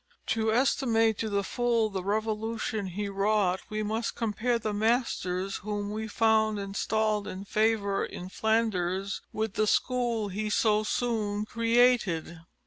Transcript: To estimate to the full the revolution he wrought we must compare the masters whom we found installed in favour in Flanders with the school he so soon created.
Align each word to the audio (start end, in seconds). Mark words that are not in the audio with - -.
To 0.33 0.51
estimate 0.51 1.19
to 1.19 1.29
the 1.29 1.43
full 1.43 1.91
the 1.91 2.03
revolution 2.03 2.87
he 2.87 3.07
wrought 3.07 3.61
we 3.69 3.83
must 3.83 4.15
compare 4.15 4.57
the 4.57 4.73
masters 4.73 5.57
whom 5.57 5.91
we 5.91 6.07
found 6.07 6.57
installed 6.57 7.27
in 7.27 7.45
favour 7.45 8.03
in 8.03 8.27
Flanders 8.27 9.21
with 9.31 9.53
the 9.53 9.67
school 9.67 10.29
he 10.29 10.49
so 10.49 10.81
soon 10.81 11.45
created. 11.45 12.39